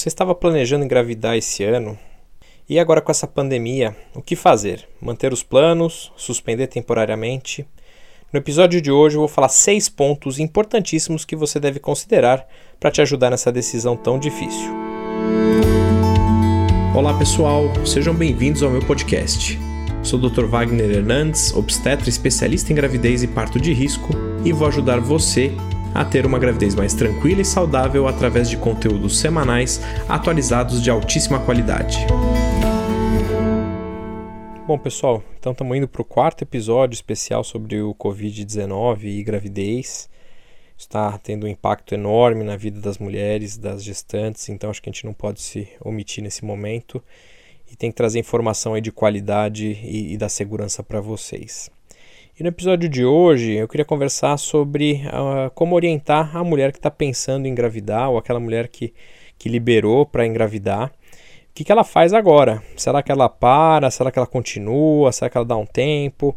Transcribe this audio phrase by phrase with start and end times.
[0.00, 1.98] Você estava planejando engravidar esse ano?
[2.66, 4.88] E agora com essa pandemia, o que fazer?
[4.98, 6.10] Manter os planos?
[6.16, 7.66] Suspender temporariamente?
[8.32, 12.48] No episódio de hoje eu vou falar seis pontos importantíssimos que você deve considerar
[12.80, 14.72] para te ajudar nessa decisão tão difícil.
[16.96, 19.58] Olá pessoal, sejam bem-vindos ao meu podcast.
[20.02, 20.46] Sou o Dr.
[20.46, 24.08] Wagner Hernandes, obstetra especialista em gravidez e parto de risco,
[24.46, 25.52] e vou ajudar você
[25.94, 31.38] a ter uma gravidez mais tranquila e saudável através de conteúdos semanais atualizados de altíssima
[31.40, 31.98] qualidade.
[34.66, 40.08] Bom, pessoal, então estamos indo para o quarto episódio especial sobre o Covid-19 e gravidez.
[40.78, 44.92] Está tendo um impacto enorme na vida das mulheres, das gestantes, então acho que a
[44.92, 47.02] gente não pode se omitir nesse momento
[47.70, 51.68] e tem que trazer informação aí de qualidade e, e da segurança para vocês.
[52.40, 56.78] E no episódio de hoje eu queria conversar sobre uh, como orientar a mulher que
[56.78, 58.94] está pensando em engravidar ou aquela mulher que,
[59.38, 60.86] que liberou para engravidar.
[60.88, 62.62] O que, que ela faz agora?
[62.78, 63.90] Será que ela para?
[63.90, 65.12] Será que ela continua?
[65.12, 66.34] Será que ela dá um tempo?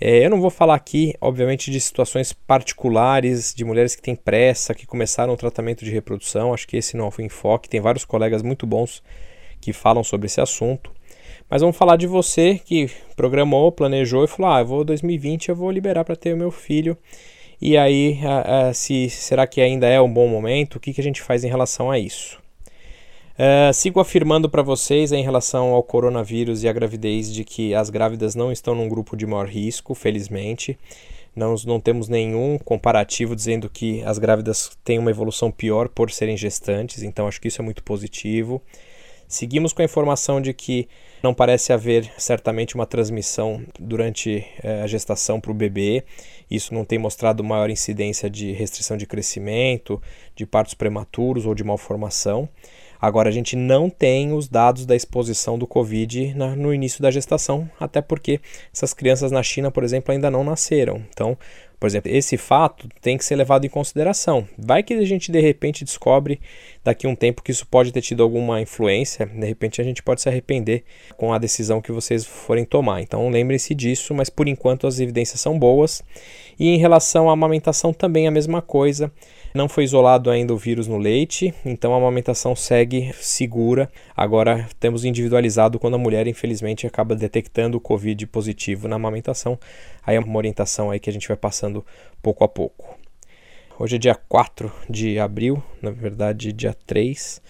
[0.00, 4.72] É, eu não vou falar aqui, obviamente, de situações particulares de mulheres que têm pressa,
[4.72, 6.54] que começaram o tratamento de reprodução.
[6.54, 7.68] Acho que esse não foi o enfoque.
[7.68, 9.02] Tem vários colegas muito bons
[9.60, 10.92] que falam sobre esse assunto.
[11.50, 15.56] Mas vamos falar de você que programou, planejou e falou: ah, eu vou 2020, eu
[15.56, 16.96] vou liberar para ter o meu filho.
[17.60, 18.18] E aí,
[18.72, 20.76] se será que ainda é um bom momento?
[20.76, 22.38] O que, que a gente faz em relação a isso?
[23.40, 27.88] Uh, sigo afirmando para vocês em relação ao coronavírus e à gravidez de que as
[27.90, 30.78] grávidas não estão num grupo de maior risco, felizmente.
[31.34, 36.36] Não, não temos nenhum comparativo dizendo que as grávidas têm uma evolução pior por serem
[36.36, 38.60] gestantes, então acho que isso é muito positivo.
[39.30, 40.88] Seguimos com a informação de que
[41.22, 46.02] não parece haver certamente uma transmissão durante eh, a gestação para o bebê.
[46.50, 50.02] Isso não tem mostrado maior incidência de restrição de crescimento,
[50.34, 52.48] de partos prematuros ou de malformação.
[53.00, 57.10] Agora, a gente não tem os dados da exposição do Covid na, no início da
[57.12, 58.40] gestação, até porque
[58.74, 61.04] essas crianças na China, por exemplo, ainda não nasceram.
[61.08, 61.38] Então,
[61.80, 64.46] por exemplo, esse fato tem que ser levado em consideração.
[64.58, 66.38] Vai que a gente de repente descobre
[66.84, 70.02] daqui a um tempo que isso pode ter tido alguma influência, de repente a gente
[70.02, 70.84] pode se arrepender
[71.16, 73.00] com a decisão que vocês forem tomar.
[73.00, 76.02] Então lembrem-se disso, mas por enquanto as evidências são boas.
[76.58, 79.10] E em relação à amamentação também a mesma coisa.
[79.52, 83.90] Não foi isolado ainda o vírus no leite, então a amamentação segue segura.
[84.16, 89.58] Agora temos individualizado quando a mulher, infelizmente, acaba detectando o Covid positivo na amamentação.
[90.06, 91.84] Aí é uma orientação aí que a gente vai passando
[92.22, 92.96] pouco a pouco.
[93.76, 97.42] Hoje é dia 4 de abril, na verdade, dia 3.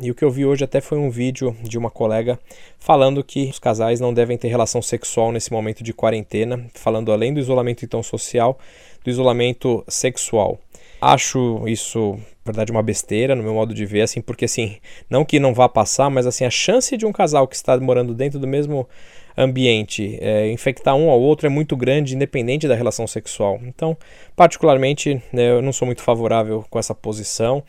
[0.00, 2.38] E o que eu vi hoje até foi um vídeo de uma colega
[2.78, 7.34] falando que os casais não devem ter relação sexual nesse momento de quarentena, falando além
[7.34, 8.56] do isolamento então social,
[9.02, 10.60] do isolamento sexual.
[11.00, 14.78] Acho isso, verdade, uma besteira no meu modo de ver, assim, porque assim,
[15.08, 18.12] não que não vá passar, mas assim, a chance de um casal que está morando
[18.14, 18.88] dentro do mesmo
[19.36, 23.60] ambiente é, infectar um ao outro é muito grande, independente da relação sexual.
[23.62, 23.96] Então,
[24.34, 27.62] particularmente, né, eu não sou muito favorável com essa posição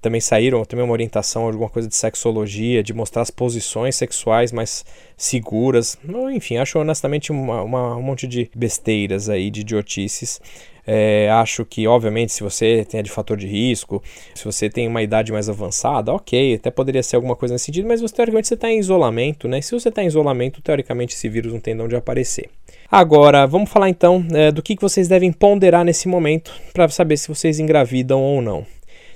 [0.00, 4.84] também saíram também uma orientação, alguma coisa de sexologia, de mostrar as posições sexuais mais
[5.16, 5.98] seguras.
[6.32, 10.40] Enfim, acho honestamente uma, uma, um monte de besteiras aí, de idiotices.
[10.86, 14.02] É, acho que, obviamente, se você tem de fator de risco,
[14.34, 17.86] se você tem uma idade mais avançada, ok, até poderia ser alguma coisa nesse sentido,
[17.86, 19.60] mas você, teoricamente você está em isolamento, né?
[19.60, 22.48] Se você está em isolamento, teoricamente esse vírus não tem de onde aparecer.
[22.90, 27.16] Agora, vamos falar então é, do que, que vocês devem ponderar nesse momento para saber
[27.18, 28.66] se vocês engravidam ou não.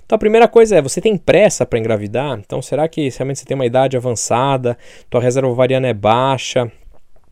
[0.05, 2.39] Então a primeira coisa é, você tem pressa para engravidar?
[2.39, 4.77] Então será que realmente você tem uma idade avançada,
[5.09, 6.71] tua reserva ovariana é baixa?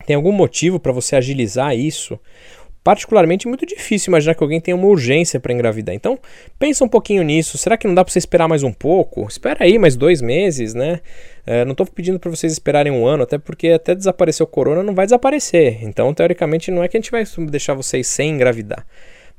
[0.06, 2.18] Tem algum motivo para você agilizar isso?
[2.84, 5.94] particularmente muito difícil imaginar que alguém tenha uma urgência para engravidar.
[5.94, 6.18] Então,
[6.58, 7.56] pensa um pouquinho nisso.
[7.56, 9.26] Será que não dá para você esperar mais um pouco?
[9.28, 11.00] Espera aí mais dois meses, né?
[11.46, 14.82] É, não estou pedindo para vocês esperarem um ano, até porque até desaparecer o corona
[14.82, 15.84] não vai desaparecer.
[15.84, 18.84] Então, teoricamente, não é que a gente vai deixar vocês sem engravidar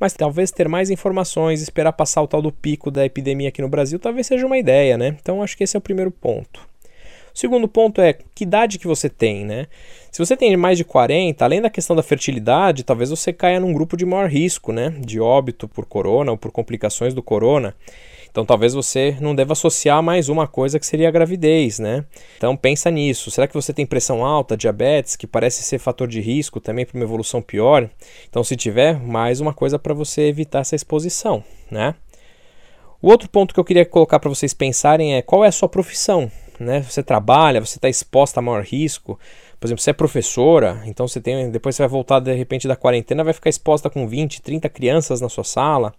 [0.04, 3.70] mas talvez ter mais informações, esperar passar o tal do pico da epidemia aqui no
[3.70, 5.16] Brasil, talvez seja uma ideia, né?
[5.22, 6.60] Então acho que esse é o primeiro ponto.
[7.34, 9.66] O segundo ponto é que idade que você tem, né?
[10.12, 13.72] Se você tem mais de 40, além da questão da fertilidade, talvez você caia num
[13.72, 14.90] grupo de maior risco, né?
[15.00, 17.74] De óbito por corona ou por complicações do corona.
[18.34, 22.04] Então talvez você não deva associar mais uma coisa que seria a gravidez, né?
[22.36, 23.30] Então pensa nisso.
[23.30, 26.98] Será que você tem pressão alta, diabetes, que parece ser fator de risco também para
[26.98, 27.88] uma evolução pior?
[28.28, 31.94] Então se tiver, mais uma coisa para você evitar essa exposição, né?
[33.00, 35.70] O outro ponto que eu queria colocar para vocês pensarem é qual é a sua
[35.70, 36.82] profissão, né?
[36.82, 39.20] Você trabalha, você está exposto a maior risco.
[39.64, 42.76] Por exemplo, você é professora, então você tem, depois você vai voltar de repente da
[42.76, 45.94] quarentena, vai ficar exposta com 20, 30 crianças na sua sala.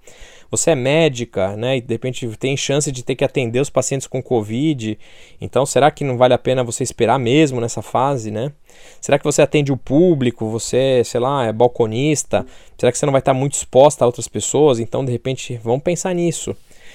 [0.50, 1.78] Você é médica, né?
[1.78, 4.98] E de repente tem chance de ter que atender os pacientes com Covid.
[5.40, 8.52] Então, será que não vale a pena você esperar mesmo nessa fase, né?
[9.00, 10.46] Será que você atende o público?
[10.50, 12.44] Você, sei lá, é balconista?
[12.76, 14.78] Será que você não vai estar muito exposta a outras pessoas?
[14.78, 16.54] Então, de repente, vamos pensar nisso.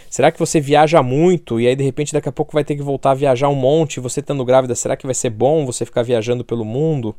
[0.10, 2.82] Será que você viaja muito e aí de repente daqui a pouco vai ter que
[2.82, 6.02] voltar a viajar um monte, você estando grávida, será que vai ser bom você ficar
[6.02, 7.16] viajando pelo mundo?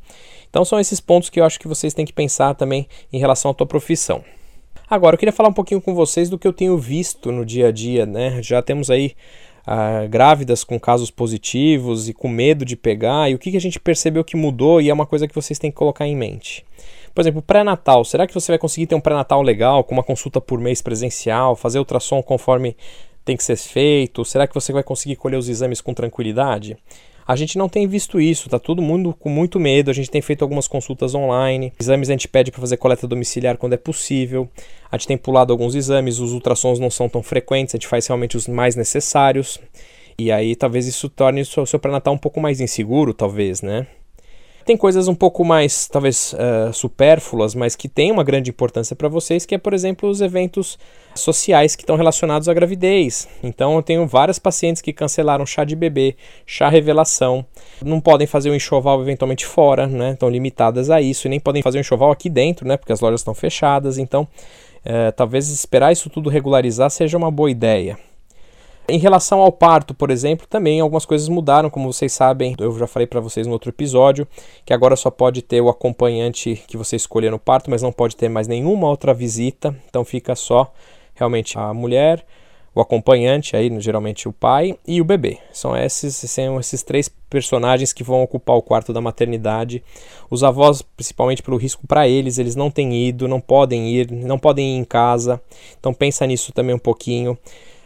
[0.48, 3.52] Então são esses pontos que eu acho que vocês têm que pensar também em relação
[3.52, 4.24] à tua profissão.
[4.88, 7.68] Agora, eu queria falar um pouquinho com vocês do que eu tenho visto no dia
[7.68, 8.42] a dia, né?
[8.42, 9.14] Já temos aí
[9.64, 13.60] ah, grávidas com casos positivos e com medo de pegar, e o que, que a
[13.60, 16.64] gente percebeu que mudou e é uma coisa que vocês têm que colocar em mente.
[17.14, 18.04] Por exemplo, pré-natal.
[18.04, 21.56] Será que você vai conseguir ter um pré-natal legal, com uma consulta por mês presencial,
[21.56, 22.76] fazer ultrassom conforme
[23.24, 24.24] tem que ser feito?
[24.24, 26.76] Será que você vai conseguir colher os exames com tranquilidade?
[27.26, 29.88] A gente não tem visto isso, tá todo mundo com muito medo.
[29.88, 33.56] A gente tem feito algumas consultas online, exames a gente pede para fazer coleta domiciliar
[33.56, 34.48] quando é possível.
[34.90, 38.06] A gente tem pulado alguns exames, os ultrassons não são tão frequentes, a gente faz
[38.06, 39.60] realmente os mais necessários.
[40.18, 43.86] E aí talvez isso torne o seu, pré-natal um pouco mais inseguro, talvez, né?
[44.64, 49.08] Tem coisas um pouco mais, talvez, uh, supérfluas, mas que têm uma grande importância para
[49.08, 50.78] vocês, que é, por exemplo, os eventos
[51.14, 53.28] sociais que estão relacionados à gravidez.
[53.42, 56.14] Então, eu tenho várias pacientes que cancelaram chá de bebê,
[56.46, 57.44] chá revelação,
[57.82, 60.12] não podem fazer o um enxoval eventualmente fora, né?
[60.12, 62.76] Estão limitadas a isso, e nem podem fazer o um enxoval aqui dentro, né?
[62.76, 63.98] Porque as lojas estão fechadas.
[63.98, 64.22] Então,
[64.84, 67.98] uh, talvez esperar isso tudo regularizar seja uma boa ideia.
[68.90, 72.88] Em relação ao parto, por exemplo, também algumas coisas mudaram, como vocês sabem, eu já
[72.88, 74.26] falei para vocês no outro episódio,
[74.64, 78.16] que agora só pode ter o acompanhante que você escolher no parto, mas não pode
[78.16, 80.72] ter mais nenhuma outra visita, então fica só
[81.14, 82.26] realmente a mulher,
[82.74, 85.38] o acompanhante, aí geralmente o pai e o bebê.
[85.52, 89.82] São esses, são esses três personagens que vão ocupar o quarto da maternidade.
[90.30, 94.38] Os avós, principalmente pelo risco para eles, eles não têm ido, não podem ir, não
[94.38, 95.40] podem ir em casa.
[95.78, 97.36] Então pensa nisso também um pouquinho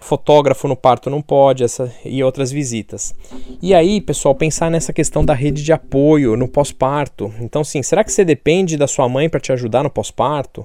[0.04, 3.14] fotógrafo no parto não pode, essa e outras visitas.
[3.60, 7.32] E aí, pessoal, pensar nessa questão da rede de apoio no pós-parto.
[7.40, 10.64] Então, sim, será que você depende da sua mãe para te ajudar no pós-parto?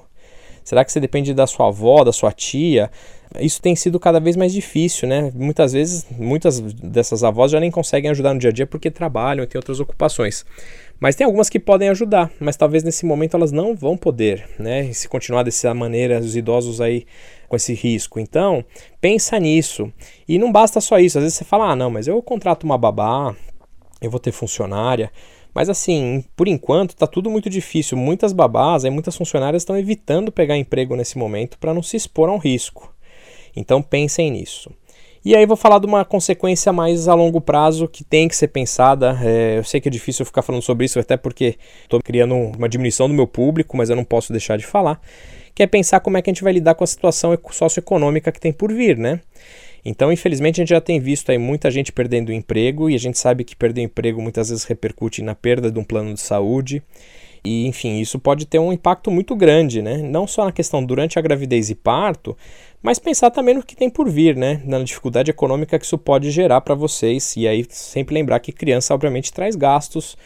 [0.70, 2.92] Será que você depende da sua avó, da sua tia?
[3.40, 5.32] Isso tem sido cada vez mais difícil, né?
[5.34, 9.42] Muitas vezes, muitas dessas avós já nem conseguem ajudar no dia a dia porque trabalham
[9.42, 10.46] e têm outras ocupações.
[11.00, 14.84] Mas tem algumas que podem ajudar, mas talvez nesse momento elas não vão poder, né?
[14.84, 17.04] E se continuar dessa maneira, os idosos aí
[17.48, 18.20] com esse risco.
[18.20, 18.64] Então,
[19.00, 19.92] pensa nisso.
[20.28, 21.18] E não basta só isso.
[21.18, 23.34] Às vezes você fala: "Ah, não, mas eu contrato uma babá,
[24.00, 25.10] eu vou ter funcionária".
[25.54, 27.96] Mas assim, por enquanto está tudo muito difícil.
[27.96, 32.28] Muitas babás e muitas funcionárias estão evitando pegar emprego nesse momento para não se expor
[32.28, 32.94] a um risco.
[33.54, 34.70] Então pensem nisso.
[35.22, 38.48] E aí vou falar de uma consequência mais a longo prazo que tem que ser
[38.48, 39.18] pensada.
[39.22, 42.68] É, eu sei que é difícil ficar falando sobre isso, até porque estou criando uma
[42.68, 44.98] diminuição do meu público, mas eu não posso deixar de falar.
[45.54, 48.40] Que é pensar como é que a gente vai lidar com a situação socioeconômica que
[48.40, 49.20] tem por vir, né?
[49.84, 53.18] Então, infelizmente, a gente já tem visto aí muita gente perdendo emprego e a gente
[53.18, 56.82] sabe que perder emprego muitas vezes repercute na perda de um plano de saúde.
[57.42, 59.96] E, enfim, isso pode ter um impacto muito grande, né?
[59.96, 62.36] Não só na questão durante a gravidez e parto,
[62.82, 64.60] mas pensar também no que tem por vir, né?
[64.64, 67.34] Na dificuldade econômica que isso pode gerar para vocês.
[67.36, 70.16] E aí, sempre lembrar que criança, obviamente, traz gastos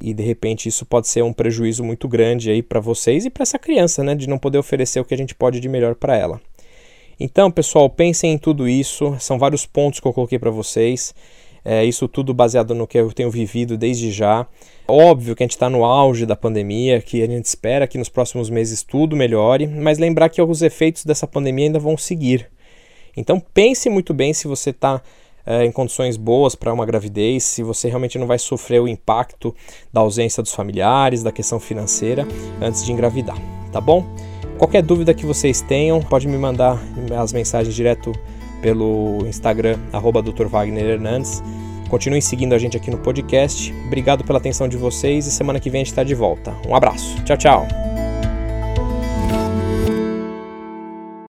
[0.00, 3.42] e de repente isso pode ser um prejuízo muito grande aí para vocês e para
[3.42, 4.14] essa criança, né?
[4.14, 6.40] De não poder oferecer o que a gente pode de melhor para ela.
[7.22, 9.14] Então, pessoal, pensem em tudo isso.
[9.20, 11.14] São vários pontos que eu coloquei para vocês.
[11.62, 14.46] É, isso tudo baseado no que eu tenho vivido desde já.
[14.88, 18.08] Óbvio que a gente está no auge da pandemia, que a gente espera que nos
[18.08, 22.50] próximos meses tudo melhore, mas lembrar que os efeitos dessa pandemia ainda vão seguir.
[23.14, 25.02] Então pense muito bem se você está
[25.44, 29.54] é, em condições boas para uma gravidez, se você realmente não vai sofrer o impacto
[29.92, 32.26] da ausência dos familiares, da questão financeira
[32.62, 33.36] antes de engravidar,
[33.70, 34.06] tá bom?
[34.60, 36.78] Qualquer dúvida que vocês tenham, pode me mandar
[37.18, 38.12] as mensagens direto
[38.60, 40.48] pelo Instagram, arroba Dr.
[40.48, 41.42] Wagner Hernandes.
[41.88, 43.74] Continuem seguindo a gente aqui no podcast.
[43.86, 46.54] Obrigado pela atenção de vocês e semana que vem a gente está de volta.
[46.68, 47.16] Um abraço.
[47.24, 47.89] Tchau, tchau.